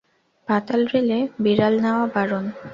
[0.47, 2.45] পাতাল রেলে বিড়াল নেওয়া বারণ।